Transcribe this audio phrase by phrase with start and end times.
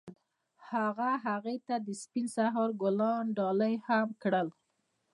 [0.71, 4.47] هغه هغې ته د سپین سهار ګلان ډالۍ هم کړل.